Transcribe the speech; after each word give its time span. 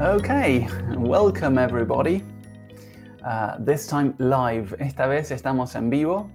Okay, 0.00 0.68
welcome 0.96 1.58
everybody. 1.58 2.22
Uh, 3.24 3.56
this 3.58 3.88
time 3.88 4.14
live. 4.20 4.72
Esta 4.78 5.08
vez 5.08 5.32
estamos 5.32 5.74
en 5.74 5.90
vivo. 5.90 6.30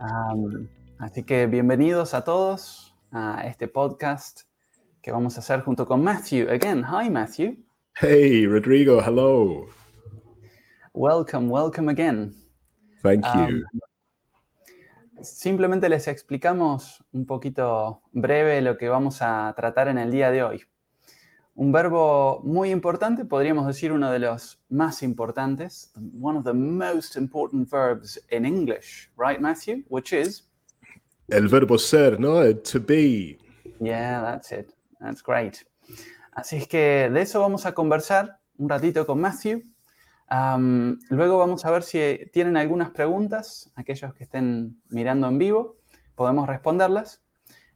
Um, 0.00 0.66
así 0.98 1.22
que 1.22 1.46
bienvenidos 1.46 2.14
a 2.14 2.24
todos 2.24 2.94
a 3.12 3.42
este 3.46 3.68
podcast 3.68 4.44
que 5.02 5.12
vamos 5.12 5.36
a 5.36 5.40
hacer 5.40 5.60
junto 5.60 5.84
con 5.84 6.02
Matthew. 6.02 6.48
Again, 6.50 6.82
hi 6.82 7.10
Matthew. 7.10 7.58
Hey, 8.00 8.46
Rodrigo, 8.46 9.02
hello. 9.02 9.66
Welcome, 10.94 11.50
welcome 11.50 11.90
again. 11.90 12.34
Thank 13.02 13.26
you. 13.34 13.40
Um, 13.40 13.62
simplemente 15.20 15.90
les 15.90 16.08
explicamos 16.08 17.04
un 17.12 17.26
poquito 17.26 18.00
breve 18.12 18.62
lo 18.62 18.78
que 18.78 18.88
vamos 18.88 19.20
a 19.20 19.52
tratar 19.54 19.88
en 19.88 19.98
el 19.98 20.10
día 20.10 20.30
de 20.30 20.42
hoy. 20.42 20.62
Un 21.60 21.72
verbo 21.72 22.40
muy 22.42 22.70
importante, 22.70 23.26
podríamos 23.26 23.66
decir 23.66 23.92
uno 23.92 24.10
de 24.10 24.18
los 24.18 24.58
más 24.70 25.02
importantes, 25.02 25.92
one 26.18 26.38
of 26.38 26.44
the 26.46 26.54
most 26.54 27.16
important 27.16 27.70
verbs 27.70 28.18
in 28.30 28.46
English, 28.46 29.10
right, 29.18 29.38
Matthew? 29.38 29.84
Which 29.90 30.14
is? 30.14 30.48
El 31.28 31.48
verbo 31.48 31.76
ser, 31.76 32.18
¿no? 32.18 32.40
To 32.54 32.80
be. 32.80 33.36
Yeah, 33.78 34.22
that's 34.22 34.50
it. 34.52 34.74
That's 35.00 35.22
great. 35.22 35.58
Así 36.32 36.56
es 36.56 36.66
que 36.66 37.10
de 37.12 37.20
eso 37.20 37.40
vamos 37.40 37.66
a 37.66 37.74
conversar 37.74 38.38
un 38.56 38.66
ratito 38.66 39.04
con 39.04 39.20
Matthew. 39.20 39.60
Um, 40.30 40.98
luego 41.10 41.36
vamos 41.36 41.66
a 41.66 41.70
ver 41.72 41.82
si 41.82 42.20
tienen 42.32 42.56
algunas 42.56 42.88
preguntas, 42.88 43.70
aquellos 43.74 44.14
que 44.14 44.24
estén 44.24 44.80
mirando 44.88 45.28
en 45.28 45.36
vivo, 45.36 45.76
podemos 46.14 46.48
responderlas. 46.48 47.20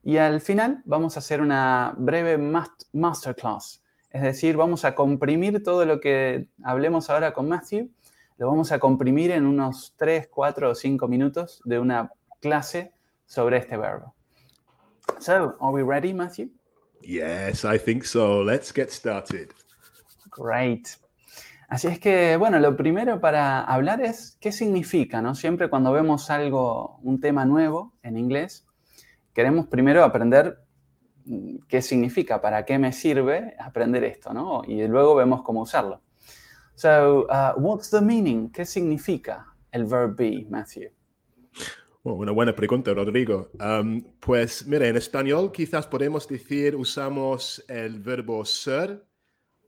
Y 0.06 0.18
al 0.18 0.42
final 0.42 0.82
vamos 0.84 1.16
a 1.16 1.20
hacer 1.20 1.40
una 1.40 1.94
breve 1.96 2.36
masterclass. 2.92 3.83
Es 4.14 4.22
decir, 4.22 4.56
vamos 4.56 4.84
a 4.84 4.94
comprimir 4.94 5.60
todo 5.64 5.84
lo 5.84 5.98
que 5.98 6.46
hablemos 6.62 7.10
ahora 7.10 7.34
con 7.34 7.48
Matthew, 7.48 7.90
lo 8.38 8.46
vamos 8.46 8.70
a 8.70 8.78
comprimir 8.78 9.32
en 9.32 9.44
unos 9.44 9.92
3, 9.96 10.28
4 10.28 10.70
o 10.70 10.74
5 10.76 11.08
minutos 11.08 11.60
de 11.64 11.80
una 11.80 12.12
clase 12.40 12.92
sobre 13.26 13.56
este 13.56 13.76
verbo. 13.76 14.14
So, 15.18 15.56
are 15.60 15.72
we 15.72 15.82
ready, 15.82 16.14
Matthew? 16.14 16.50
Yes, 17.00 17.64
I 17.64 17.76
think 17.76 18.04
so. 18.04 18.44
Let's 18.44 18.72
get 18.72 18.90
started. 18.90 19.48
Great. 20.30 20.90
Así 21.68 21.88
es 21.88 21.98
que, 21.98 22.36
bueno, 22.36 22.60
lo 22.60 22.76
primero 22.76 23.20
para 23.20 23.64
hablar 23.64 24.00
es 24.00 24.38
qué 24.40 24.52
significa, 24.52 25.22
¿no? 25.22 25.34
Siempre 25.34 25.68
cuando 25.68 25.90
vemos 25.90 26.30
algo, 26.30 27.00
un 27.02 27.20
tema 27.20 27.44
nuevo 27.46 27.94
en 28.04 28.16
inglés, 28.16 28.64
queremos 29.34 29.66
primero 29.66 30.04
aprender 30.04 30.63
qué 31.68 31.82
significa, 31.82 32.40
para 32.40 32.64
qué 32.64 32.78
me 32.78 32.92
sirve 32.92 33.54
aprender 33.58 34.04
esto, 34.04 34.32
¿no? 34.32 34.62
Y 34.66 34.86
luego 34.86 35.14
vemos 35.14 35.42
cómo 35.42 35.62
usarlo. 35.62 36.02
So, 36.74 37.26
uh, 37.30 37.52
what's 37.56 37.90
the 37.90 38.00
meaning? 38.00 38.50
¿Qué 38.50 38.64
significa 38.64 39.46
el 39.70 39.84
verb 39.84 40.16
be, 40.16 40.46
Matthew? 40.48 40.90
una 42.02 42.32
buena 42.32 42.54
pregunta, 42.54 42.92
Rodrigo. 42.92 43.50
Um, 43.58 44.02
pues 44.20 44.66
mira, 44.66 44.86
en 44.86 44.96
español 44.96 45.50
quizás 45.50 45.86
podemos 45.86 46.28
decir, 46.28 46.76
usamos 46.76 47.64
el 47.66 47.98
verbo 48.00 48.44
ser 48.44 49.02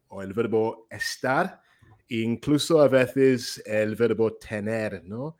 o 0.08 0.20
el 0.20 0.34
verbo 0.34 0.86
estar, 0.90 1.62
incluso 2.08 2.82
a 2.82 2.88
veces 2.88 3.62
el 3.64 3.96
verbo 3.96 4.34
tener, 4.34 5.02
¿no? 5.04 5.36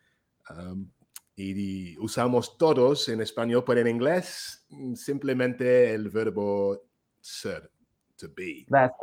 Um, 0.48 0.91
y 1.37 1.98
usamos 1.98 2.56
todos 2.56 3.09
en 3.09 3.20
español, 3.20 3.62
pero 3.67 3.81
en 3.81 3.89
inglés 3.89 4.67
mm, 4.70 4.95
simplemente 4.95 5.93
el 5.95 6.09
verbo 6.09 6.83
ser, 7.20 7.70
to 8.16 8.28
be. 8.34 8.65
That's 8.71 8.97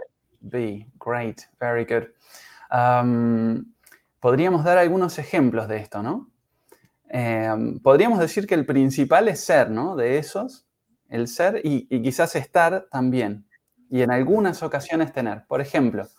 Be. 0.44 0.88
Great. 1.00 1.42
Very 1.60 1.86
good. 1.86 2.10
Um, 2.70 3.74
podríamos 4.20 4.64
dar 4.64 4.78
algunos 4.78 5.18
ejemplos 5.18 5.68
de 5.68 5.78
esto, 5.78 6.04
¿no? 6.04 6.30
Em, 7.10 7.80
podríamos 7.80 8.20
decir 8.20 8.46
que 8.46 8.56
el 8.56 8.66
principal 8.66 9.28
es 9.30 9.40
ser, 9.40 9.70
¿no? 9.70 9.96
De 9.96 10.18
esos, 10.18 10.68
el 11.10 11.28
ser 11.28 11.62
y, 11.64 11.88
quizás 12.02 12.36
estar 12.36 12.88
también. 12.92 13.48
Y 13.90 14.02
en 14.02 14.12
algunas 14.12 14.64
ocasiones 14.64 15.14
tener. 15.14 15.46
Por 15.48 15.62
ejemplo, 15.62 16.10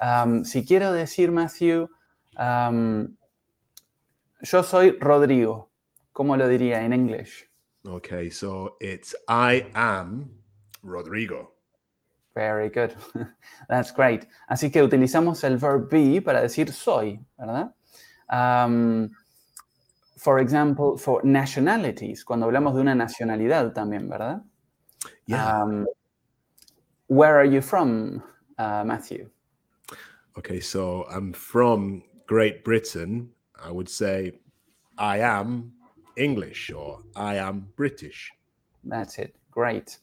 um, 0.00 0.44
si 0.44 0.64
quiero 0.64 0.92
decir, 0.92 1.30
Matthew, 1.32 1.88
um, 2.38 3.16
yo 4.42 4.62
soy 4.62 4.98
Rodrigo. 4.98 5.69
¿Cómo 6.20 6.36
lo 6.36 6.48
diría 6.48 6.84
en 6.84 6.92
inglés? 6.92 7.48
Okay, 7.82 8.28
so 8.28 8.76
it's 8.78 9.16
I 9.26 9.64
am 9.74 10.28
Rodrigo. 10.82 11.54
Very 12.34 12.68
good. 12.68 12.94
That's 13.70 13.90
great. 13.90 14.26
Así 14.46 14.70
que 14.70 14.82
utilizamos 14.82 15.42
el 15.44 15.56
verb 15.56 15.88
be 15.88 16.20
para 16.20 16.42
decir 16.42 16.74
soy, 16.74 17.18
¿verdad? 17.38 17.72
Um, 18.28 19.08
for 20.18 20.40
example, 20.40 20.98
for 20.98 21.24
nationalities, 21.24 22.22
cuando 22.22 22.44
hablamos 22.44 22.74
de 22.74 22.82
una 22.82 22.94
nacionalidad 22.94 23.72
también, 23.72 24.10
¿verdad? 24.10 24.42
Yeah. 25.24 25.62
Um, 25.62 25.86
where 27.06 27.38
are 27.38 27.46
you 27.46 27.62
from, 27.62 28.22
uh, 28.58 28.84
Matthew? 28.84 29.30
Okay, 30.36 30.60
so 30.60 31.06
I'm 31.10 31.32
from 31.32 32.02
Great 32.26 32.62
Britain. 32.62 33.30
I 33.58 33.70
would 33.70 33.88
say 33.88 34.38
I 34.98 35.20
am 35.20 35.79
English 36.20 36.70
or 36.72 37.02
I 37.16 37.38
am 37.38 37.72
British. 37.76 38.32
That's 38.88 39.18
it. 39.18 39.34
Great. 39.50 39.98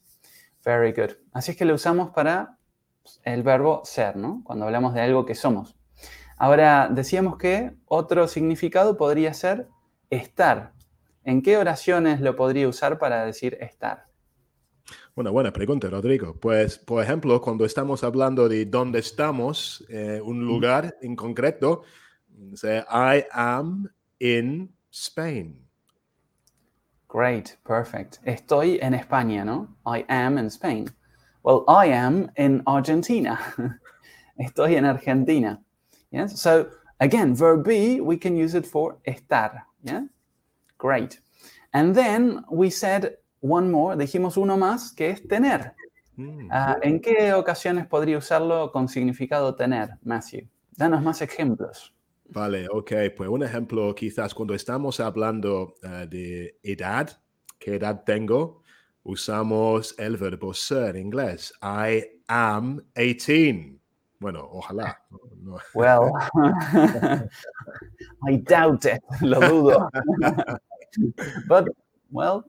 Very 0.63 0.91
good. 0.91 1.15
Así 1.33 1.51
es 1.51 1.57
que 1.57 1.65
lo 1.65 1.75
usamos 1.75 2.11
para 2.11 2.57
el 3.23 3.43
verbo 3.43 3.81
ser, 3.85 4.17
¿no? 4.17 4.41
Cuando 4.43 4.65
hablamos 4.65 4.93
de 4.93 5.01
algo 5.01 5.25
que 5.25 5.35
somos. 5.35 5.75
Ahora, 6.37 6.89
decíamos 6.91 7.37
que 7.37 7.71
otro 7.85 8.27
significado 8.27 8.97
podría 8.97 9.33
ser 9.33 9.67
estar. 10.09 10.73
¿En 11.23 11.41
qué 11.41 11.57
oraciones 11.57 12.21
lo 12.21 12.35
podría 12.35 12.67
usar 12.67 12.99
para 12.99 13.25
decir 13.25 13.57
estar? 13.59 14.07
Una 15.15 15.31
buena 15.31 15.51
pregunta, 15.51 15.89
Rodrigo. 15.89 16.35
Pues, 16.39 16.77
por 16.77 17.03
ejemplo, 17.03 17.41
cuando 17.41 17.65
estamos 17.65 18.03
hablando 18.03 18.47
de 18.47 18.65
dónde 18.65 18.99
estamos, 18.99 19.85
eh, 19.89 20.21
un 20.23 20.45
lugar 20.45 20.95
en 21.01 21.15
concreto, 21.15 21.81
say, 22.53 22.83
I 22.89 23.25
am 23.31 23.89
in 24.19 24.75
Spain. 24.91 25.66
Great, 27.09 27.57
perfect. 27.63 28.19
Estoy 28.25 28.79
en 28.81 28.93
España, 28.93 29.45
¿no? 29.45 29.69
I 29.85 30.05
am 30.09 30.37
in 30.37 30.47
Spain. 30.47 30.89
Well, 31.43 31.63
I 31.67 31.85
am 31.87 32.29
in 32.35 32.61
Argentina. 32.67 33.39
Estoy 34.39 34.75
en 34.75 34.85
Argentina. 34.85 35.61
Yes. 36.11 36.39
So 36.39 36.67
again, 36.99 37.33
verb 37.33 37.63
be, 37.63 38.01
we 38.01 38.17
can 38.17 38.35
use 38.35 38.55
it 38.55 38.65
for 38.65 38.97
estar. 39.07 39.61
Yeah. 39.83 40.03
Great. 40.77 41.19
And 41.73 41.95
then 41.95 42.43
we 42.51 42.69
said 42.69 43.17
one 43.39 43.71
more. 43.71 43.95
Dijimos 43.95 44.37
uno 44.37 44.57
más 44.57 44.95
que 44.95 45.11
es 45.11 45.21
tener. 45.21 45.73
Mm. 46.17 46.49
Uh, 46.51 46.79
¿En 46.81 46.99
qué 46.99 47.33
ocasiones 47.33 47.87
podría 47.87 48.17
usarlo 48.17 48.71
con 48.71 48.87
significado 48.87 49.55
tener, 49.55 49.91
Matthew? 50.03 50.47
Danos 50.75 51.01
más 51.01 51.21
ejemplos. 51.21 51.93
Vale, 52.29 52.67
ok. 52.69 52.91
Pues 53.15 53.29
un 53.29 53.43
ejemplo, 53.43 53.93
quizás 53.95 54.33
cuando 54.33 54.53
estamos 54.53 54.99
hablando 54.99 55.75
uh, 55.83 56.07
de 56.07 56.59
edad, 56.63 57.09
¿qué 57.57 57.75
edad 57.75 58.03
tengo? 58.03 58.63
Usamos 59.03 59.95
el 59.97 60.17
verbo 60.17 60.53
ser 60.53 60.97
en 60.97 61.05
inglés. 61.05 61.53
I 61.61 62.21
am 62.27 62.81
18. 62.95 63.79
Bueno, 64.19 64.47
ojalá. 64.51 64.99
No. 65.41 65.57
Well, 65.73 66.11
I 68.27 68.37
doubt 68.37 68.85
it. 68.85 69.01
Lo 69.21 69.39
dudo. 69.39 69.89
But, 71.47 71.67
well, 72.09 72.43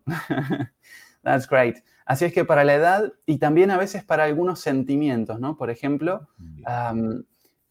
that's 1.23 1.47
great. 1.47 1.77
Así 2.07 2.25
es 2.25 2.33
que 2.33 2.45
para 2.45 2.65
la 2.65 2.75
edad 2.75 3.13
y 3.27 3.37
también 3.37 3.71
a 3.71 3.77
veces 3.77 4.03
para 4.03 4.25
algunos 4.25 4.61
sentimientos, 4.61 5.39
¿no? 5.41 5.59
Por 5.59 5.69
ejemplo, 5.69 6.27
um, 6.39 7.23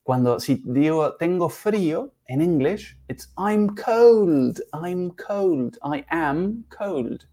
cuando 0.08 0.40
si 0.40 0.64
digo 0.64 1.18
tengo 1.18 1.50
frío 1.50 2.14
en 2.28 2.40
English, 2.40 2.98
it's 3.10 3.30
I'm 3.38 3.76
cold, 3.76 4.58
I'm 4.72 5.10
cold, 5.10 5.78
I 5.84 6.06
am 6.08 6.64
cold. 6.70 7.26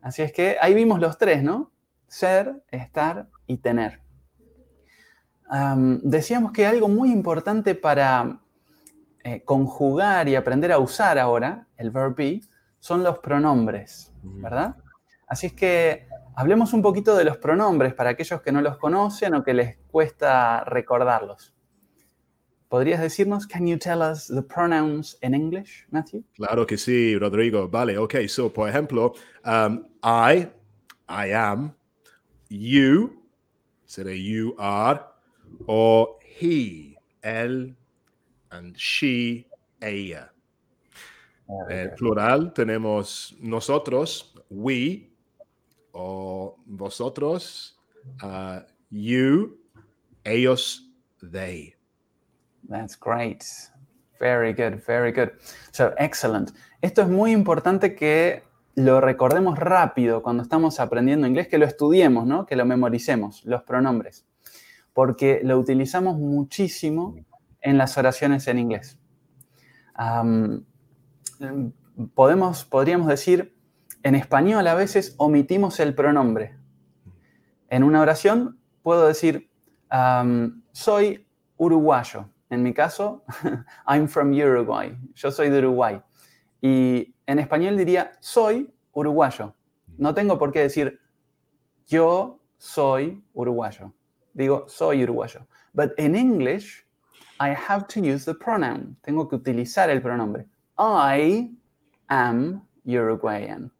Así 0.00 0.22
es 0.22 0.32
que 0.32 0.56
ahí 0.62 0.72
vimos 0.72 0.98
los 0.98 1.18
tres, 1.18 1.42
¿no? 1.42 1.72
Ser, 2.08 2.64
estar 2.70 3.28
y 3.46 3.58
tener. 3.58 4.00
decíamos 6.00 6.52
que 6.52 6.64
algo 6.64 6.88
muy 6.88 7.12
importante 7.12 7.74
para 7.74 8.40
eh, 9.22 9.44
conjugar 9.44 10.26
y 10.26 10.36
aprender 10.36 10.72
a 10.72 10.78
usar 10.78 11.18
ahora 11.18 11.68
el 11.76 11.90
verb 11.90 12.14
be 12.14 12.40
son 12.78 13.04
los 13.04 13.18
pronombres, 13.18 14.10
¿verdad? 14.22 14.74
Así 15.26 15.48
es 15.48 15.52
que 15.52 16.08
hablemos 16.34 16.72
un 16.72 16.80
poquito 16.80 17.14
de 17.14 17.24
los 17.24 17.36
pronombres 17.36 17.92
para 17.92 18.08
aquellos 18.08 18.40
que 18.40 18.52
no 18.52 18.62
los 18.62 18.78
conocen 18.78 19.34
o 19.34 19.44
que 19.44 19.52
les 19.52 19.76
cuesta 19.90 20.64
recordarlos. 20.64 21.54
¿Podrías 22.70 23.00
decirnos, 23.00 23.48
can 23.48 23.66
you 23.66 23.76
tell 23.76 24.00
us 24.00 24.28
the 24.28 24.40
pronouns 24.40 25.16
in 25.22 25.34
English, 25.34 25.84
Matthew? 25.90 26.22
Claro 26.36 26.64
que 26.64 26.76
sí, 26.76 27.18
Rodrigo. 27.18 27.68
Vale, 27.68 27.98
ok. 27.98 28.28
So, 28.28 28.48
por 28.48 28.68
ejemplo, 28.68 29.16
um, 29.44 29.84
I, 30.04 30.48
I 31.08 31.32
am, 31.32 31.74
you, 32.48 33.10
será 33.88 34.14
you 34.16 34.54
are, 34.56 35.04
or 35.66 36.16
he, 36.22 36.96
él, 37.24 37.74
and 38.52 38.78
she, 38.78 39.48
ella. 39.82 40.30
En 41.68 41.90
plural 41.96 42.52
tenemos 42.54 43.34
nosotros, 43.40 44.32
we, 44.48 45.10
o 45.92 46.56
vosotros, 46.66 47.74
uh, 48.22 48.60
you, 48.90 49.58
ellos, 50.24 50.82
they. 51.20 51.74
That's 52.70 52.96
great. 52.96 53.44
Very 54.20 54.52
good, 54.52 54.80
very 54.86 55.12
good. 55.12 55.30
So, 55.72 55.92
excellent. 55.98 56.52
Esto 56.80 57.02
es 57.02 57.08
muy 57.08 57.32
importante 57.32 57.94
que 57.96 58.44
lo 58.76 59.00
recordemos 59.00 59.58
rápido 59.58 60.22
cuando 60.22 60.42
estamos 60.42 60.78
aprendiendo 60.78 61.26
inglés, 61.26 61.48
que 61.48 61.58
lo 61.58 61.66
estudiemos, 61.66 62.26
¿no? 62.26 62.46
Que 62.46 62.54
lo 62.54 62.64
memoricemos, 62.64 63.44
los 63.44 63.64
pronombres, 63.64 64.24
porque 64.92 65.40
lo 65.42 65.58
utilizamos 65.58 66.16
muchísimo 66.16 67.16
en 67.60 67.76
las 67.76 67.98
oraciones 67.98 68.46
en 68.46 68.58
inglés. 68.60 68.98
podemos, 72.14 72.64
podríamos 72.64 73.08
decir, 73.08 73.56
en 74.02 74.14
español 74.14 74.66
a 74.66 74.74
veces 74.74 75.14
omitimos 75.18 75.80
el 75.80 75.94
pronombre. 75.94 76.56
En 77.68 77.82
una 77.82 78.00
oración 78.00 78.58
puedo 78.82 79.06
decir, 79.08 79.50
soy 80.72 81.26
uruguayo. 81.56 82.28
En 82.50 82.62
mi 82.62 82.74
caso, 82.74 83.24
I'm 83.86 84.08
from 84.08 84.32
Uruguay. 84.32 84.96
Yo 85.14 85.30
soy 85.30 85.50
de 85.50 85.58
Uruguay. 85.58 86.02
Y 86.60 87.14
en 87.26 87.38
español 87.38 87.76
diría, 87.76 88.12
soy 88.20 88.68
uruguayo. 88.92 89.54
No 89.96 90.12
tengo 90.14 90.38
por 90.38 90.52
qué 90.52 90.60
decir, 90.60 91.00
yo 91.86 92.40
soy 92.58 93.22
uruguayo. 93.32 93.92
Digo, 94.34 94.66
soy 94.68 95.04
uruguayo. 95.04 95.46
But 95.74 95.92
in 95.98 96.14
English, 96.14 96.84
I 97.38 97.50
have 97.50 97.86
to 97.88 98.00
use 98.00 98.24
the 98.24 98.34
pronoun. 98.34 98.96
Tengo 99.02 99.28
que 99.28 99.36
utilizar 99.36 99.88
el 99.88 100.00
pronombre. 100.00 100.46
I 100.76 101.50
am 102.08 102.62
Uruguayan. 102.84 103.70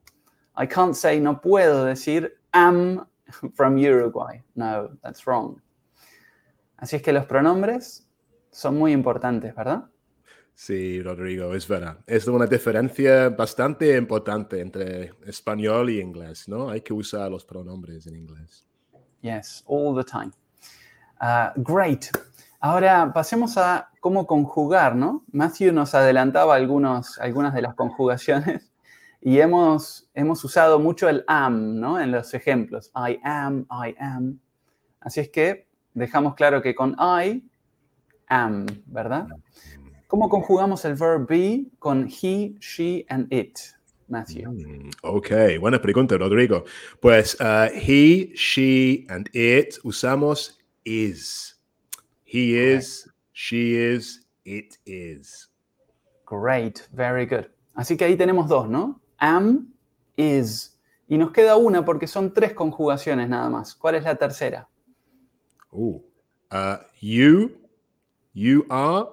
I 0.57 0.67
can't 0.67 0.95
say, 0.95 1.21
no 1.21 1.41
puedo 1.41 1.85
decir, 1.85 2.31
am 2.53 3.07
from 3.55 3.77
Uruguay. 3.77 4.41
No, 4.57 4.91
that's 5.03 5.27
wrong. 5.27 5.61
Así 6.81 6.97
es 6.97 7.03
que 7.03 7.13
los 7.13 7.27
pronombres 7.27 8.07
son 8.51 8.77
muy 8.77 8.93
importantes, 8.93 9.55
¿verdad? 9.55 9.85
Sí, 10.55 11.03
Rodrigo, 11.03 11.55
es 11.55 11.67
verdad. 11.67 11.99
Es 12.07 12.27
una 12.27 12.47
diferencia 12.47 13.31
bastante 13.31 13.97
importante 13.97 14.61
entre 14.61 15.15
español 15.25 15.89
y 15.89 16.01
inglés, 16.01 16.49
¿no? 16.49 16.69
Hay 16.69 16.83
que 16.83 16.93
usar 16.93 17.31
los 17.31 17.45
pronombres 17.45 18.07
en 18.07 18.17
inglés. 18.17 18.67
Yes, 19.23 19.65
all 19.67 19.97
the 19.97 20.05
time. 20.05 20.33
Uh, 21.21 21.59
great. 21.63 22.07
Ahora 22.61 23.11
pasemos 23.13 23.57
a 23.57 23.91
cómo 24.01 24.27
conjugar, 24.27 24.95
¿no? 24.95 25.25
Matthew 25.33 25.73
nos 25.73 25.95
adelantaba 25.95 26.57
algunos, 26.57 27.19
algunas 27.19 27.55
de 27.55 27.63
las 27.63 27.75
conjugaciones 27.75 28.71
y 29.23 29.41
hemos, 29.41 30.11
hemos 30.13 30.45
usado 30.45 30.79
mucho 30.79 31.09
el 31.09 31.25
am, 31.27 31.81
¿no? 31.81 31.99
En 31.99 32.13
los 32.13 32.35
ejemplos. 32.35 32.91
I 32.95 33.19
am, 33.25 33.67
I 33.71 33.95
am. 33.99 34.39
Así 35.01 35.21
es 35.21 35.31
que 35.31 35.67
dejamos 35.95 36.35
claro 36.35 36.61
que 36.61 36.75
con 36.75 36.97
I, 36.99 37.50
am, 38.31 38.67
¿verdad? 38.87 39.29
¿Cómo 40.07 40.29
conjugamos 40.29 40.85
el 40.85 40.95
verb 40.95 41.27
be 41.29 41.67
con 41.79 42.09
he, 42.09 42.57
she 42.59 43.05
and 43.11 43.33
it, 43.33 43.59
Matthew? 44.09 44.51
Mm, 44.51 44.91
ok, 45.03 45.59
buena 45.61 45.81
pregunta, 45.81 46.17
Rodrigo. 46.17 46.65
Pues 47.01 47.37
uh, 47.41 47.69
he, 47.73 48.33
she 48.35 49.07
and 49.09 49.29
it 49.33 49.79
usamos 49.85 50.59
is. 50.85 51.57
He 52.25 52.57
is, 52.57 53.09
she 53.33 53.77
is, 53.77 54.27
it 54.45 54.79
is. 54.85 55.49
Great, 56.27 56.89
very 56.93 57.27
good. 57.27 57.47
Así 57.77 57.97
que 57.97 58.05
ahí 58.05 58.17
tenemos 58.17 58.49
dos, 58.49 58.69
¿no? 58.69 59.01
Am, 59.19 59.73
is. 60.17 60.77
Y 61.09 61.19
nos 61.19 61.33
queda 61.33 61.57
una 61.57 61.85
porque 61.85 62.07
son 62.07 62.33
tres 62.33 62.53
conjugaciones 62.53 63.29
nada 63.29 63.49
más. 63.49 63.75
¿Cuál 63.75 63.97
es 63.97 64.05
la 64.05 64.15
tercera? 64.15 64.69
Uh, 65.73 66.01
uh, 66.53 66.79
you, 67.01 67.60
you 68.41 68.65
are. 68.71 69.07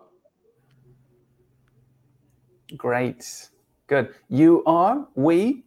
Great. 2.77 3.49
Good. 3.87 4.15
You 4.29 4.63
are, 4.65 5.05
we. 5.15 5.65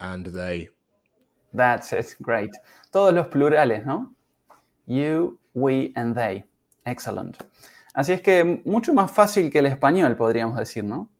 And 0.00 0.24
they. 0.26 0.68
That's 1.52 1.92
it. 1.92 2.16
Great. 2.22 2.50
Todos 2.92 3.12
los 3.12 3.26
plurales, 3.26 3.84
¿no? 3.84 4.08
You, 4.86 5.38
we, 5.52 5.92
and 5.96 6.14
they. 6.14 6.44
Excellent. 6.86 7.36
Así 7.94 8.12
es 8.12 8.22
que 8.22 8.62
mucho 8.64 8.94
más 8.94 9.10
fácil 9.10 9.50
que 9.50 9.58
el 9.58 9.66
español, 9.66 10.16
podríamos 10.16 10.56
decir, 10.56 10.84
¿no? 10.84 11.10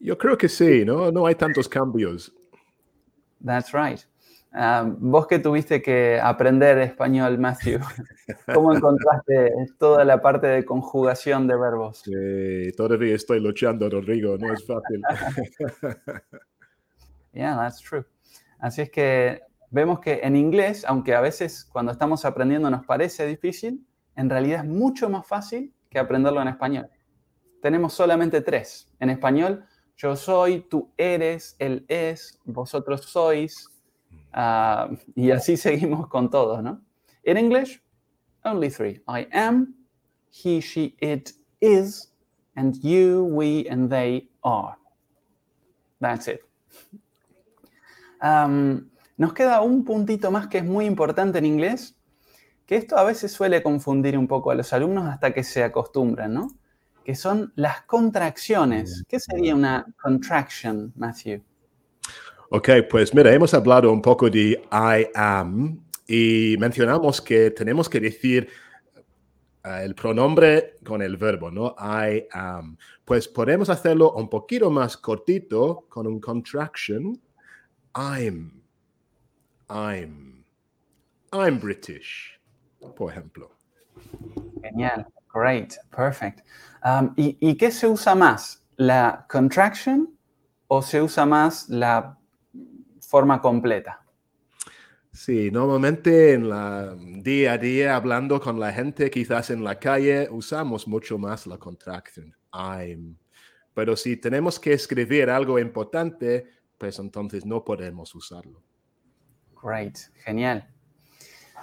Yo 0.00 0.18
creo 0.18 0.36
que 0.36 0.48
sí, 0.48 0.84
¿no? 0.84 1.10
No 1.10 1.26
hay 1.26 1.34
tantos 1.34 1.66
cambios. 1.66 2.30
That's 3.42 3.72
right. 3.72 4.04
Um, 4.56 5.10
vos 5.10 5.26
que 5.26 5.38
tuviste 5.38 5.82
que 5.82 6.18
aprender 6.18 6.78
español, 6.78 7.36
Matthew, 7.38 7.78
¿cómo 8.54 8.74
encontraste 8.74 9.52
toda 9.78 10.02
la 10.02 10.22
parte 10.22 10.46
de 10.46 10.64
conjugación 10.64 11.46
de 11.46 11.56
verbos? 11.58 12.00
Sí, 12.02 12.72
todavía 12.74 13.14
estoy 13.14 13.40
luchando, 13.40 13.90
Rodrigo, 13.90 14.38
no 14.38 14.54
es 14.54 14.64
fácil. 14.66 15.02
yeah, 17.34 17.54
that's 17.54 17.82
true. 17.82 18.06
Así 18.58 18.80
es 18.80 18.90
que 18.90 19.42
vemos 19.70 20.00
que 20.00 20.20
en 20.22 20.36
inglés, 20.36 20.86
aunque 20.88 21.14
a 21.14 21.20
veces 21.20 21.66
cuando 21.70 21.92
estamos 21.92 22.24
aprendiendo 22.24 22.70
nos 22.70 22.86
parece 22.86 23.26
difícil, 23.26 23.86
en 24.14 24.30
realidad 24.30 24.64
es 24.64 24.70
mucho 24.70 25.10
más 25.10 25.26
fácil 25.26 25.74
que 25.90 25.98
aprenderlo 25.98 26.40
en 26.40 26.48
español. 26.48 26.88
Tenemos 27.60 27.92
solamente 27.92 28.40
tres. 28.40 28.90
En 29.00 29.10
español, 29.10 29.66
yo 29.98 30.16
soy, 30.16 30.60
tú 30.62 30.94
eres, 30.96 31.56
él 31.58 31.84
es, 31.88 32.40
vosotros 32.46 33.02
sois, 33.02 33.68
Uh, 34.36 34.94
y 35.14 35.30
así 35.30 35.56
seguimos 35.56 36.08
con 36.08 36.28
todos, 36.28 36.62
¿no? 36.62 36.82
In 37.24 37.38
English, 37.38 37.82
only 38.44 38.70
three. 38.70 39.00
I 39.08 39.26
am, 39.32 39.74
he, 40.30 40.60
she, 40.60 40.94
it 41.00 41.32
is, 41.60 42.12
and 42.54 42.76
you, 42.82 43.24
we, 43.24 43.66
and 43.68 43.90
they 43.90 44.28
are. 44.44 44.76
That's 46.00 46.28
it. 46.28 46.40
Um, 48.20 48.90
nos 49.16 49.32
queda 49.32 49.62
un 49.62 49.84
puntito 49.84 50.30
más 50.30 50.48
que 50.48 50.58
es 50.58 50.64
muy 50.64 50.84
importante 50.84 51.38
en 51.38 51.46
inglés, 51.46 51.96
que 52.66 52.76
esto 52.76 52.98
a 52.98 53.04
veces 53.04 53.32
suele 53.32 53.62
confundir 53.62 54.18
un 54.18 54.28
poco 54.28 54.50
a 54.50 54.54
los 54.54 54.72
alumnos 54.72 55.06
hasta 55.06 55.32
que 55.32 55.42
se 55.42 55.64
acostumbran, 55.64 56.34
¿no? 56.34 56.48
Que 57.04 57.14
son 57.14 57.52
las 57.56 57.82
contracciones. 57.82 59.04
¿Qué 59.08 59.18
sería 59.18 59.54
una 59.54 59.86
contraction, 60.02 60.92
Matthew? 60.96 61.42
Ok, 62.50 62.68
pues 62.88 63.12
mira, 63.12 63.32
hemos 63.32 63.52
hablado 63.54 63.90
un 63.90 64.00
poco 64.00 64.30
de 64.30 64.62
I 64.70 65.08
am 65.14 65.84
y 66.06 66.56
mencionamos 66.60 67.20
que 67.20 67.50
tenemos 67.50 67.88
que 67.88 67.98
decir 67.98 68.48
uh, 69.64 69.82
el 69.82 69.96
pronombre 69.96 70.76
con 70.84 71.02
el 71.02 71.16
verbo, 71.16 71.50
¿no? 71.50 71.74
I 71.80 72.28
am. 72.30 72.76
Pues 73.04 73.26
podemos 73.26 73.68
hacerlo 73.68 74.12
un 74.12 74.28
poquito 74.28 74.70
más 74.70 74.96
cortito 74.96 75.86
con 75.88 76.06
un 76.06 76.20
contraction. 76.20 77.20
I'm. 77.96 78.62
I'm. 79.68 80.44
I'm 81.32 81.58
British, 81.58 82.38
por 82.94 83.10
ejemplo. 83.10 83.50
Genial. 84.62 85.04
Great. 85.34 85.74
Perfect. 85.90 86.46
Um, 86.84 87.12
¿y, 87.16 87.36
¿Y 87.40 87.56
qué 87.56 87.72
se 87.72 87.88
usa 87.88 88.14
más? 88.14 88.62
¿La 88.76 89.26
contraction 89.28 90.16
o 90.68 90.80
se 90.80 91.02
usa 91.02 91.26
más 91.26 91.68
la 91.68 92.16
forma 93.16 93.40
completa. 93.40 94.02
Sí, 95.10 95.50
normalmente 95.50 96.34
en 96.34 96.50
la 96.50 96.94
día 96.94 97.52
a 97.52 97.56
día 97.56 97.96
hablando 97.96 98.38
con 98.38 98.60
la 98.60 98.70
gente, 98.74 99.10
quizás 99.10 99.48
en 99.48 99.64
la 99.64 99.78
calle, 99.78 100.28
usamos 100.30 100.86
mucho 100.86 101.16
más 101.16 101.46
la 101.46 101.56
contracción 101.56 102.36
I'm. 102.52 103.16
Pero 103.72 103.96
si 103.96 104.18
tenemos 104.18 104.60
que 104.60 104.74
escribir 104.74 105.30
algo 105.30 105.58
importante, 105.58 106.44
pues 106.76 106.98
entonces 106.98 107.46
no 107.46 107.64
podemos 107.64 108.14
usarlo. 108.14 108.62
Great, 109.62 109.96
genial. 110.22 110.68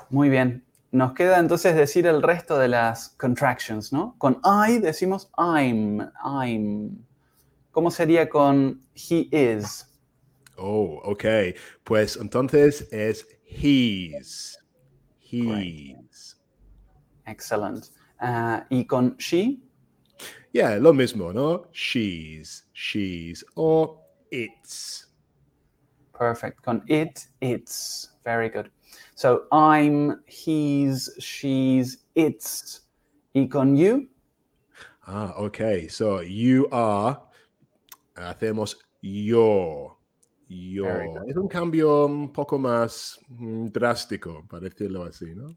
Muy 0.09 0.29
bien. 0.29 0.65
Nos 0.91 1.13
queda 1.13 1.37
entonces 1.37 1.75
decir 1.75 2.07
el 2.07 2.23
resto 2.23 2.57
de 2.57 2.69
las 2.69 3.09
contractions, 3.09 3.93
¿no? 3.93 4.15
Con 4.17 4.41
I 4.43 4.79
decimos 4.79 5.29
I'm, 5.37 6.01
I'm. 6.25 7.05
¿Cómo 7.69 7.91
sería 7.91 8.27
con 8.27 8.81
he 8.95 9.27
is? 9.31 9.92
Oh, 10.57 10.99
ok. 11.03 11.55
Pues 11.83 12.17
entonces 12.17 12.87
es 12.91 13.25
he's. 13.43 14.57
He's. 15.19 16.35
Excellent. 17.25 17.89
Uh, 18.21 18.61
¿Y 18.69 18.85
con 18.85 19.17
she? 19.17 19.59
Yeah, 20.53 20.77
lo 20.77 20.93
mismo, 20.93 21.33
¿no? 21.33 21.65
She's, 21.71 22.65
she's, 22.73 23.43
or 23.55 23.99
it's. 24.31 25.07
Perfect. 26.13 26.61
Con 26.61 26.83
it, 26.87 27.27
it's. 27.41 28.11
Very 28.23 28.49
good. 28.49 28.69
So 29.15 29.45
I'm, 29.51 30.21
he's, 30.27 31.09
she's, 31.19 32.05
it's. 32.15 32.81
Y 33.33 33.47
con 33.47 33.75
you, 33.75 34.07
Ah, 35.05 35.33
ok. 35.35 35.89
So 35.89 36.21
you 36.21 36.67
are, 36.71 37.19
hacemos 38.15 38.75
yo. 39.01 39.92
Yo. 40.73 40.85
Es 41.27 41.35
un 41.35 41.47
cambio 41.47 42.05
un 42.05 42.31
poco 42.31 42.59
más 42.59 43.19
mm, 43.27 43.67
drástico, 43.67 44.43
para 44.47 44.63
decirlo 44.65 45.03
así, 45.03 45.33
¿no? 45.35 45.55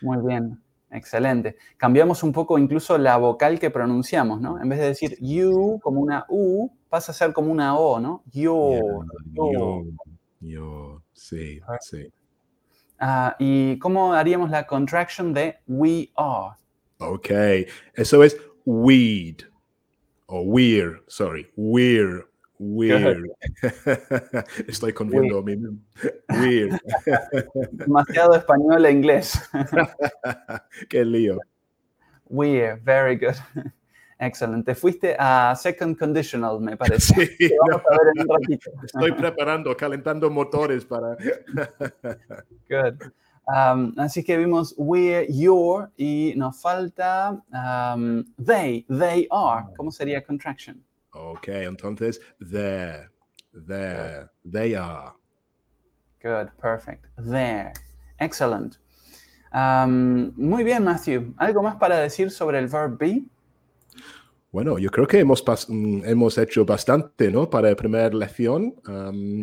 muy 0.00 0.18
bien, 0.24 0.62
excelente. 0.90 1.56
Cambiamos 1.76 2.22
un 2.22 2.32
poco 2.32 2.58
incluso 2.58 2.96
la 2.98 3.16
vocal 3.16 3.58
que 3.58 3.70
pronunciamos, 3.70 4.40
¿no? 4.40 4.60
En 4.62 4.68
vez 4.68 4.78
de 4.78 4.86
decir 4.86 5.16
you 5.20 5.80
como 5.82 6.00
una 6.00 6.24
U, 6.28 6.70
pasa 6.88 7.12
a 7.12 7.14
ser 7.14 7.32
como 7.32 7.50
una 7.50 7.76
O, 7.76 7.98
¿no? 7.98 8.22
Yo. 8.32 9.04
yo. 9.34 9.52
Yo. 9.52 9.84
Yo. 10.40 11.02
Sí, 11.12 11.60
sí. 11.80 12.12
Ah, 13.00 13.36
¿Y 13.38 13.78
cómo 13.78 14.12
haríamos 14.12 14.50
la 14.50 14.66
contraction 14.66 15.32
de 15.32 15.56
we 15.66 16.10
are? 16.16 16.56
Ok. 16.98 17.30
Eso 17.94 18.22
es 18.24 18.36
weed. 18.64 19.38
O 20.26 20.42
weird, 20.42 21.02
sorry. 21.06 21.50
Weird. 21.56 22.26
Weird. 22.58 23.30
Estoy 24.66 24.92
confundiendo 24.92 25.38
a 25.38 25.42
mí 25.42 25.56
mismo. 25.56 25.78
Weird. 26.28 26.80
Demasiado 27.72 28.34
español 28.34 28.84
e 28.84 28.90
inglés. 28.90 29.40
Qué 30.88 31.04
lío. 31.04 31.38
We're, 32.28 32.76
very 32.76 33.16
good. 33.16 33.36
Excellent. 34.18 34.66
Te 34.66 34.74
fuiste 34.74 35.14
a 35.18 35.54
second 35.54 35.96
conditional, 35.96 36.60
me 36.60 36.76
parece. 36.76 37.26
Sí, 37.38 37.50
vamos 37.68 37.82
a 37.86 37.90
ver 37.90 38.12
en 38.14 38.22
un 38.22 38.28
ratito. 38.28 38.70
Estoy 38.84 39.12
preparando, 39.12 39.76
calentando 39.76 40.28
motores 40.28 40.84
para. 40.84 41.16
Good. 42.68 43.12
Um, 43.46 43.94
así 43.96 44.22
que 44.22 44.36
vimos 44.36 44.74
we're, 44.76 45.26
your 45.30 45.90
y 45.96 46.34
nos 46.36 46.60
falta 46.60 47.42
um, 47.50 48.24
they, 48.36 48.84
they 48.88 49.26
are. 49.30 49.66
¿Cómo 49.74 49.90
sería 49.90 50.22
contraction? 50.22 50.84
Ok, 51.18 51.48
entonces, 51.48 52.20
there, 52.38 53.10
there, 53.66 54.28
they 54.50 54.74
are. 54.74 55.12
Good, 56.22 56.50
perfect. 56.60 57.06
There. 57.16 57.72
Excellent. 58.18 58.78
Um, 59.52 60.32
muy 60.36 60.62
bien, 60.64 60.84
Matthew. 60.84 61.34
¿Algo 61.38 61.62
más 61.62 61.76
para 61.76 61.98
decir 61.98 62.30
sobre 62.30 62.58
el 62.58 62.68
verb 62.68 62.98
be? 62.98 63.24
Bueno, 64.50 64.78
yo 64.78 64.90
creo 64.90 65.06
que 65.06 65.20
hemos, 65.20 65.44
mm, 65.68 66.04
hemos 66.04 66.38
hecho 66.38 66.64
bastante, 66.64 67.30
¿no? 67.30 67.48
Para 67.50 67.70
la 67.70 67.76
primera 67.76 68.08
lección. 68.08 68.74
Am, 68.86 69.42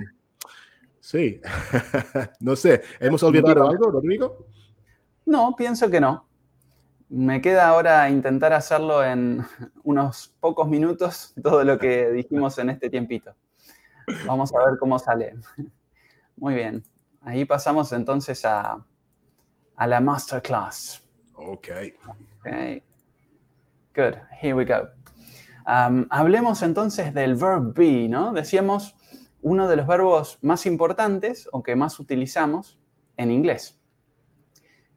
sí, 0.99 1.39
no 2.39 2.55
sé, 2.55 2.81
¿hemos 2.99 3.21
olvidado 3.23 3.69
algo, 3.69 3.91
Rodrigo? 3.91 4.47
No, 5.25 5.55
pienso 5.55 5.89
que 5.89 5.99
no. 5.99 6.27
Me 7.09 7.39
queda 7.39 7.67
ahora 7.67 8.09
intentar 8.09 8.53
hacerlo 8.53 9.03
en 9.03 9.45
unos 9.83 10.33
pocos 10.39 10.67
minutos, 10.67 11.33
todo 11.41 11.63
lo 11.63 11.77
que 11.77 12.11
dijimos 12.11 12.57
en 12.57 12.71
este 12.71 12.89
tiempito. 12.89 13.35
Vamos 14.25 14.53
a 14.53 14.65
ver 14.65 14.77
cómo 14.79 14.97
sale. 14.99 15.35
Muy 16.37 16.55
bien. 16.55 16.83
Ahí 17.21 17.45
pasamos 17.45 17.91
entonces 17.91 18.45
a, 18.45 18.83
a 19.75 19.87
la 19.87 19.99
masterclass. 19.99 21.03
Ok. 21.33 21.67
Okay. 22.39 22.83
Good. 23.95 24.15
Here 24.41 24.53
we 24.53 24.65
go. 24.65 24.89
Um, 25.67 26.05
hablemos 26.11 26.61
entonces 26.61 27.13
del 27.13 27.35
verb 27.35 27.73
be, 27.73 28.07
¿no? 28.07 28.33
Decíamos 28.33 28.95
uno 29.41 29.67
de 29.67 29.75
los 29.75 29.87
verbos 29.87 30.37
más 30.41 30.65
importantes 30.65 31.49
o 31.51 31.63
que 31.63 31.75
más 31.75 31.99
utilizamos 31.99 32.79
en 33.17 33.31
inglés. 33.31 33.79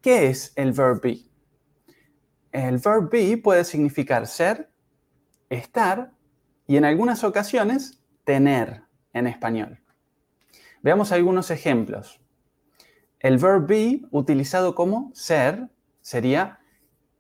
¿Qué 0.03 0.29
es 0.29 0.53
el 0.57 0.73
verb 0.73 1.01
be? 1.01 1.19
El 2.53 2.79
verb 2.79 3.11
be 3.11 3.37
puede 3.37 3.65
significar 3.65 4.27
ser, 4.27 4.71
estar 5.51 6.13
y 6.67 6.77
en 6.77 6.85
algunas 6.85 7.25
ocasiones 7.25 8.01
tener 8.25 8.83
en 9.13 9.27
español. 9.27 9.81
Veamos 10.83 11.13
algunos 11.13 11.51
ejemplos. 11.51 12.21
El 13.21 13.39
verb 13.39 13.67
be 13.67 14.03
utilizado 14.11 14.75
como 14.75 15.11
ser 15.15 15.69
sería 16.01 16.59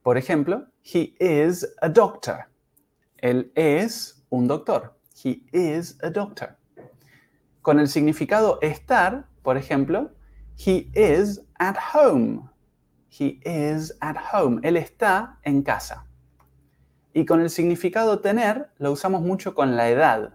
por 0.08 0.16
ejemplo, 0.16 0.66
he 0.82 1.14
is 1.20 1.66
a 1.82 1.88
doctor. 1.90 2.46
Él 3.18 3.52
es 3.54 4.24
un 4.30 4.48
doctor. 4.48 4.98
He 5.22 5.42
is 5.52 5.98
a 6.02 6.08
doctor. 6.08 6.56
Con 7.60 7.78
el 7.78 7.88
significado 7.88 8.58
estar, 8.62 9.28
por 9.42 9.58
ejemplo, 9.58 10.10
he 10.56 10.90
is 10.94 11.42
at 11.58 11.76
home. 11.92 12.48
He 13.10 13.40
is 13.44 13.96
at 14.00 14.16
home. 14.32 14.60
Él 14.62 14.76
está 14.76 15.38
en 15.42 15.62
casa. 15.62 16.06
Y 17.12 17.24
con 17.24 17.40
el 17.40 17.50
significado 17.50 18.20
tener, 18.20 18.70
lo 18.78 18.92
usamos 18.92 19.22
mucho 19.22 19.54
con 19.54 19.76
la 19.76 19.88
edad. 19.88 20.34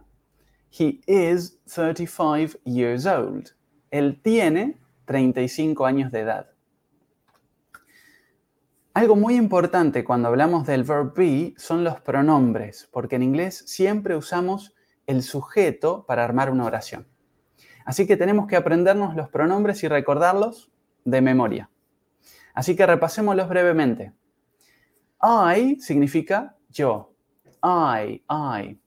He 0.72 1.02
is 1.06 1.60
35 1.74 2.60
years 2.66 3.06
old. 3.06 3.52
Él 3.92 4.20
tiene 4.22 4.80
35 5.06 5.86
años 5.86 6.12
de 6.12 6.22
edad. 6.22 6.50
Algo 8.96 9.16
muy 9.16 9.36
importante 9.36 10.04
cuando 10.04 10.28
hablamos 10.28 10.68
del 10.68 10.84
verb 10.84 11.14
be 11.16 11.54
son 11.58 11.84
los 11.84 12.00
pronombres, 12.02 12.90
porque 12.92 13.16
en 13.16 13.24
inglés 13.24 13.64
siempre 13.66 14.16
usamos 14.16 14.74
el 15.08 15.24
sujeto 15.24 16.06
para 16.06 16.24
armar 16.24 16.52
una 16.52 16.66
oración. 16.66 17.08
Así 17.86 18.06
que 18.08 18.18
tenemos 18.18 18.48
que 18.48 18.56
aprendernos 18.56 19.16
los 19.16 19.30
pronombres 19.30 19.84
y 19.84 19.88
recordarlos 19.88 20.72
de 21.06 21.22
memoria. 21.22 21.70
Así 22.54 22.76
que 22.76 22.86
repasémoslos 22.86 23.50
brevemente. 23.50 24.14
I 25.22 25.78
significa 25.80 26.56
yo. 26.70 27.10
I, 27.64 28.22
I. 28.30 28.78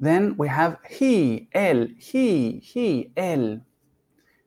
Then 0.00 0.34
we 0.36 0.48
have 0.48 0.78
he, 0.88 1.48
él, 1.52 1.96
he, 1.98 2.60
he, 2.60 3.10
él. 3.16 3.62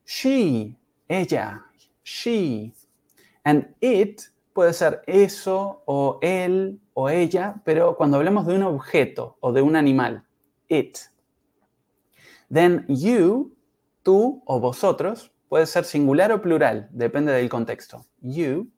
She, 0.06 0.78
ella, 1.08 1.66
she. 2.04 2.74
And 3.44 3.74
it 3.82 4.22
puede 4.54 4.74
ser 4.74 5.02
eso 5.08 5.84
o 5.86 6.20
él 6.22 6.80
o 6.94 7.10
ella, 7.10 7.62
pero 7.64 7.96
cuando 7.96 8.18
hablamos 8.18 8.46
de 8.46 8.56
un 8.56 8.64
objeto 8.64 9.38
o 9.40 9.52
de 9.52 9.62
un 9.62 9.76
animal, 9.76 10.24
it. 10.68 10.98
Then 12.52 12.86
you, 12.88 13.56
tú 14.04 14.44
o 14.46 14.60
vosotros, 14.60 15.32
puede 15.50 15.66
ser 15.66 15.84
singular 15.84 16.32
o 16.32 16.42
plural, 16.42 16.88
depende 16.92 17.34
del 17.34 17.50
contexto. 17.50 18.06
You, 18.22 18.70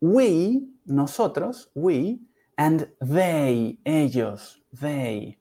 we, 0.00 0.62
nosotros, 0.86 1.70
we, 1.74 2.20
and 2.56 2.88
they, 3.00 3.78
ellos, 3.84 4.62
they. 4.80 5.36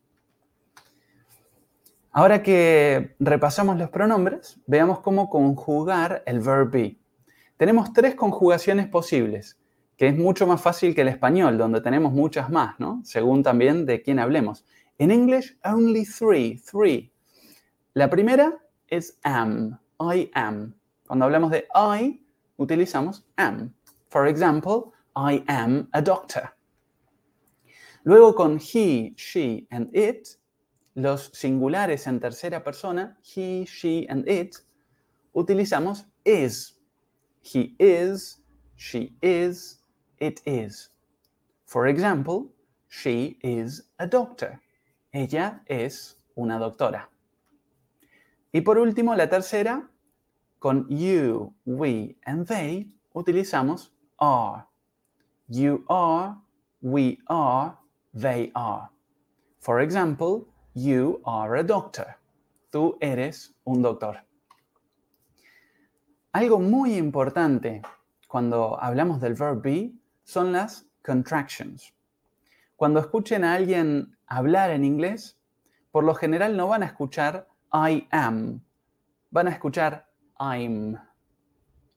Ahora 2.11 2.41
que 2.41 3.15
repasamos 3.19 3.77
los 3.77 3.89
pronombres, 3.91 4.59
veamos 4.65 4.99
cómo 4.99 5.29
conjugar 5.29 6.23
el 6.25 6.39
verb 6.39 6.71
be. 6.71 6.99
Tenemos 7.55 7.93
tres 7.93 8.15
conjugaciones 8.15 8.87
posibles, 8.87 9.59
que 9.95 10.07
es 10.07 10.17
mucho 10.17 10.47
más 10.47 10.61
fácil 10.61 10.95
que 10.95 11.01
el 11.01 11.09
español, 11.09 11.57
donde 11.57 11.81
tenemos 11.81 12.11
muchas 12.11 12.49
más, 12.49 12.79
¿no? 12.79 13.01
Según 13.03 13.43
también 13.43 13.85
de 13.85 14.01
quién 14.01 14.17
hablemos. 14.17 14.65
En 14.97 15.11
English, 15.11 15.57
only 15.63 16.05
three, 16.05 16.59
three. 16.69 17.11
La 17.93 18.09
primera 18.09 18.57
es 18.87 19.19
am, 19.23 19.77
I 19.99 20.29
am. 20.33 20.73
Cuando 21.07 21.25
hablamos 21.25 21.51
de 21.51 21.67
I, 21.75 22.21
utilizamos 22.57 23.23
am. 23.37 23.73
For 24.09 24.27
example, 24.27 24.93
I 25.15 25.43
am 25.47 25.89
a 25.93 26.01
doctor. 26.01 26.49
Luego 28.05 28.33
con 28.33 28.59
he, 28.59 29.13
she 29.17 29.67
and 29.71 29.89
it, 29.93 30.37
los 30.95 31.31
singulares 31.33 32.07
en 32.07 32.19
tercera 32.19 32.63
persona, 32.63 33.17
he, 33.21 33.65
she 33.65 34.07
and 34.09 34.27
it, 34.27 34.55
utilizamos 35.35 36.05
is. 36.25 36.75
He 37.41 37.75
is, 37.79 38.41
she 38.75 39.13
is, 39.21 39.79
it 40.19 40.41
is. 40.45 40.89
For 41.65 41.87
example, 41.87 42.51
she 42.87 43.37
is 43.41 43.89
a 43.99 44.07
doctor. 44.07 44.59
Ella 45.13 45.61
es 45.67 46.17
una 46.37 46.57
doctora. 46.57 47.09
Y 48.51 48.61
por 48.61 48.77
último, 48.77 49.15
la 49.15 49.29
tercera, 49.29 49.88
con 50.59 50.85
you, 50.89 51.53
we 51.65 52.15
and 52.25 52.45
they, 52.45 52.87
utilizamos 53.15 53.89
are. 54.19 54.65
You 55.47 55.83
are, 55.89 56.37
we 56.81 57.17
are, 57.27 57.77
they 58.13 58.51
are. 58.55 58.89
For 59.59 59.81
example, 59.81 60.47
you 60.73 61.21
are 61.25 61.55
a 61.57 61.63
doctor. 61.63 62.17
Tú 62.71 62.97
eres 63.01 63.53
un 63.65 63.81
doctor. 63.81 64.17
Algo 66.33 66.59
muy 66.59 66.95
importante 66.95 67.81
cuando 68.27 68.77
hablamos 68.79 69.19
del 69.19 69.33
verb 69.33 69.61
be 69.63 69.93
son 70.23 70.51
las 70.51 70.85
contractions. 71.01 71.91
Cuando 72.75 72.99
escuchen 72.99 73.43
a 73.43 73.55
alguien 73.55 74.15
hablar 74.27 74.69
en 74.69 74.85
inglés, 74.85 75.37
por 75.91 76.03
lo 76.03 76.13
general 76.13 76.55
no 76.55 76.67
van 76.67 76.83
a 76.83 76.85
escuchar 76.85 77.47
I 77.73 78.07
am, 78.11 78.61
van 79.31 79.47
a 79.47 79.51
escuchar 79.51 80.08
I'm, 80.39 80.97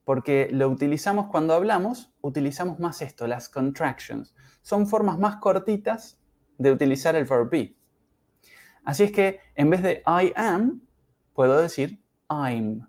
porque 0.04 0.48
lo 0.50 0.68
utilizamos 0.68 1.26
cuando 1.26 1.54
hablamos, 1.54 2.12
utilizamos 2.20 2.80
más 2.80 3.02
esto, 3.02 3.26
las 3.26 3.48
contractions. 3.48 4.34
Son 4.62 4.86
formas 4.86 5.18
más 5.18 5.36
cortitas 5.36 6.20
de 6.58 6.72
utilizar 6.72 7.14
el 7.16 7.24
verb 7.24 7.50
be. 7.50 7.76
Así 8.84 9.04
es 9.04 9.12
que 9.12 9.40
en 9.54 9.70
vez 9.70 9.82
de 9.82 10.02
I 10.06 10.32
am, 10.34 10.82
puedo 11.34 11.60
decir 11.60 12.02
I'm. 12.28 12.88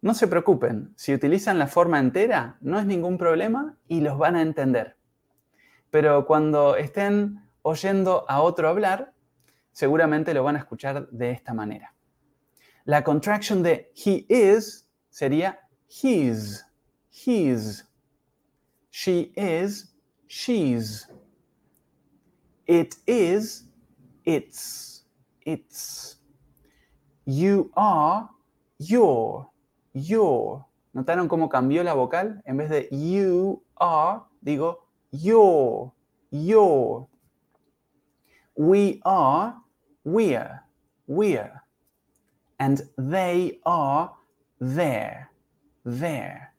No 0.00 0.14
se 0.14 0.28
preocupen, 0.28 0.92
si 0.96 1.14
utilizan 1.14 1.58
la 1.58 1.66
forma 1.66 1.98
entera, 1.98 2.58
no 2.60 2.78
es 2.78 2.86
ningún 2.86 3.16
problema 3.16 3.78
y 3.88 4.00
los 4.00 4.18
van 4.18 4.36
a 4.36 4.42
entender. 4.42 4.98
Pero 5.90 6.26
cuando 6.26 6.76
estén 6.76 7.42
oyendo 7.62 8.24
a 8.28 8.42
otro 8.42 8.68
hablar, 8.68 9.14
seguramente 9.72 10.34
lo 10.34 10.44
van 10.44 10.56
a 10.56 10.58
escuchar 10.58 11.08
de 11.08 11.30
esta 11.30 11.54
manera. 11.54 11.93
La 12.86 13.02
contraction 13.02 13.62
de 13.62 13.88
he 13.94 14.26
is 14.28 14.84
sería 15.10 15.56
his, 15.88 16.62
his. 17.10 17.84
She 18.90 19.32
is, 19.36 19.86
she's. 20.28 21.06
It 22.66 22.96
is, 23.06 23.64
its, 24.24 25.04
its. 25.46 26.16
You 27.24 27.70
are, 27.74 28.28
your, 28.78 29.48
your. 29.94 30.66
¿Notaron 30.94 31.26
cómo 31.26 31.48
cambió 31.48 31.82
la 31.82 31.94
vocal? 31.94 32.42
En 32.46 32.58
vez 32.58 32.68
de 32.68 32.88
you 32.90 33.62
are, 33.76 34.22
digo 34.44 34.78
your, 35.10 35.92
your. 36.30 37.08
We 38.56 39.00
are, 39.04 39.54
we're, 40.04 40.60
we're. 41.06 41.63
And 42.58 42.82
they 42.96 43.60
are, 43.64 44.10
there, 44.58 45.28
there. 45.84 46.54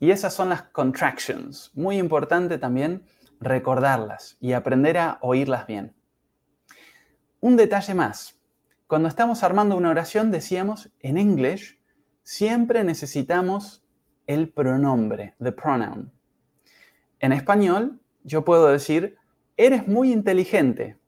Y 0.00 0.10
esas 0.10 0.34
son 0.34 0.50
las 0.50 0.64
contractions. 0.64 1.70
Muy 1.74 1.98
importante 1.98 2.58
también 2.58 3.04
recordarlas 3.40 4.36
y 4.40 4.52
aprender 4.52 4.98
a 4.98 5.18
oírlas 5.22 5.66
bien. 5.66 5.94
Un 7.40 7.56
detalle 7.56 7.94
más. 7.94 8.38
Cuando 8.86 9.08
estamos 9.08 9.42
armando 9.42 9.76
una 9.76 9.90
oración, 9.90 10.30
decíamos 10.30 10.90
en 11.00 11.16
English, 11.16 11.78
siempre 12.22 12.84
necesitamos 12.84 13.84
el 14.26 14.50
pronombre, 14.50 15.34
the 15.42 15.52
pronoun. 15.52 16.12
En 17.20 17.32
español, 17.32 18.00
yo 18.24 18.44
puedo 18.44 18.66
decir, 18.66 19.16
eres 19.56 19.86
muy 19.86 20.12
inteligente. 20.12 20.98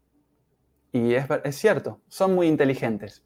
Y 0.93 1.14
es, 1.14 1.26
es, 1.45 1.57
cierto, 1.57 2.00
son 2.09 2.35
muy 2.35 2.47
inteligentes. 2.47 3.25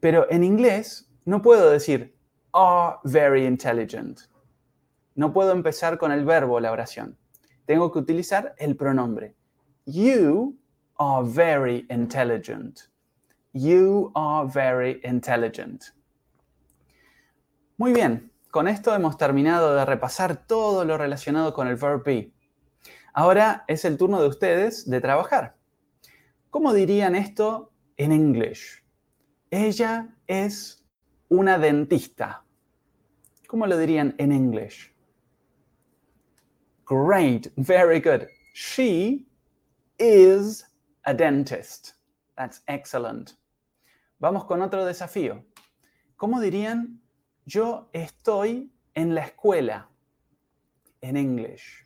Pero 0.00 0.26
en 0.30 0.44
inglés 0.44 1.10
no 1.24 1.42
puedo 1.42 1.70
decir 1.70 2.16
are 2.52 2.96
very 3.04 3.46
intelligent. 3.46 4.20
No 5.14 5.32
puedo 5.32 5.52
empezar 5.52 5.98
con 5.98 6.12
el 6.12 6.24
verbo 6.24 6.60
la 6.60 6.72
oración. 6.72 7.18
Tengo 7.66 7.92
que 7.92 7.98
utilizar 7.98 8.54
el 8.58 8.76
pronombre. 8.76 9.34
You 9.84 10.56
are 10.96 11.26
very 11.28 11.86
intelligent. 11.90 12.80
You 13.52 14.12
are 14.14 14.48
very 14.48 15.00
intelligent. 15.04 15.84
Muy 17.76 17.92
bien, 17.92 18.32
con 18.50 18.68
esto 18.68 18.94
hemos 18.94 19.16
terminado 19.16 19.74
de 19.74 19.84
repasar 19.84 20.46
todo 20.46 20.84
lo 20.84 20.98
relacionado 20.98 21.52
con 21.52 21.68
el 21.68 21.76
verb 21.76 22.02
be. 22.04 22.32
Ahora 23.12 23.64
es 23.68 23.84
el 23.84 23.96
turno 23.96 24.20
de 24.20 24.28
ustedes 24.28 24.88
de 24.88 25.00
trabajar. 25.00 25.56
¿Cómo 26.50 26.72
dirían 26.72 27.14
esto 27.14 27.72
en 27.96 28.12
English? 28.12 28.84
Ella 29.50 30.08
es 30.26 30.84
una 31.28 31.58
dentista. 31.58 32.44
¿Cómo 33.46 33.66
lo 33.66 33.78
dirían 33.78 34.14
en 34.18 34.32
English? 34.32 34.92
Great, 36.84 37.50
very 37.56 38.00
good. 38.00 38.26
She 38.54 39.26
is 39.98 40.64
a 41.04 41.14
dentist. 41.14 41.94
That's 42.36 42.62
excellent. 42.68 43.36
Vamos 44.20 44.44
con 44.44 44.60
otro 44.62 44.84
desafío. 44.84 45.44
¿Cómo 46.16 46.40
dirían 46.40 47.00
yo 47.46 47.88
estoy 47.92 48.70
en 48.94 49.14
la 49.14 49.22
escuela 49.22 49.88
en 51.00 51.16
English? 51.16 51.84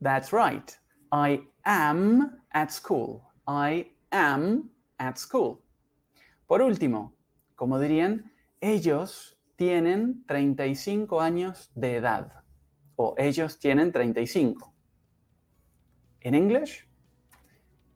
That's 0.00 0.32
right. 0.32 0.76
I 1.12 1.42
am 1.64 2.40
at 2.52 2.72
school. 2.72 3.22
I 3.46 3.86
am 4.10 4.70
at 4.98 5.18
school. 5.18 5.62
Por 6.46 6.62
último, 6.62 7.14
como 7.56 7.78
dirían, 7.78 8.30
ellos 8.60 9.36
tienen 9.56 10.24
35 10.26 11.20
años 11.20 11.70
de 11.74 11.96
edad. 11.96 12.32
O 12.96 13.14
ellos 13.18 13.58
tienen 13.58 13.92
35. 13.92 14.72
In 16.22 16.34
English? 16.34 16.86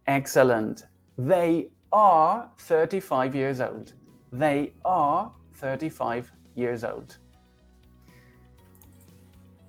Excellent. 0.07 0.85
They 1.17 1.71
are 1.93 2.51
35 2.59 3.35
years 3.35 3.61
old. 3.61 3.95
They 4.33 4.75
are 4.85 5.31
35 5.55 6.31
years 6.55 6.85
old. 6.85 7.19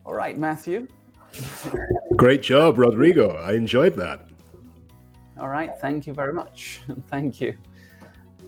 All 0.06 0.14
right, 0.14 0.38
Matthew. 0.38 0.88
Great 2.16 2.42
job, 2.42 2.78
Rodrigo. 2.78 3.38
I 3.38 3.54
enjoyed 3.54 3.96
that. 3.96 4.33
All 5.38 5.50
right, 5.50 5.72
thank 5.82 6.06
you 6.06 6.14
very 6.14 6.34
much. 6.34 6.82
thank 7.10 7.40
you. 7.40 7.54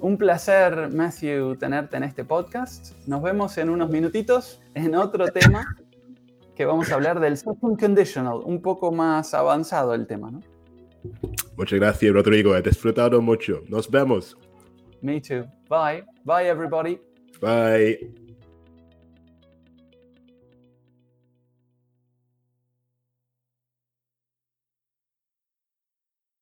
Un 0.01 0.17
placer, 0.17 0.89
Matthew, 0.91 1.55
tenerte 1.55 1.97
en 1.97 2.03
este 2.03 2.23
podcast. 2.25 2.93
Nos 3.07 3.21
vemos 3.21 3.57
en 3.57 3.69
unos 3.69 3.89
minutitos 3.89 4.61
en 4.73 4.93
otro 4.95 5.27
tema 5.27 5.75
que 6.55 6.65
vamos 6.65 6.91
a 6.91 6.95
hablar 6.95 7.19
del 7.19 7.37
second 7.37 7.79
conditional, 7.79 8.41
un 8.43 8.61
poco 8.61 8.91
más 8.91 9.33
avanzado 9.33 9.93
el 9.93 10.07
tema, 10.07 10.31
¿no? 10.31 10.41
Muchas 11.57 11.79
gracias, 11.79 12.13
Rodrigo. 12.13 12.55
He 12.55 12.61
disfrutado 12.61 13.21
mucho. 13.21 13.61
Nos 13.67 13.89
vemos. 13.89 14.35
Me 15.01 15.21
too. 15.21 15.45
Bye. 15.69 16.03
Bye, 16.23 16.47
everybody. 16.49 16.99
Bye. 17.41 18.24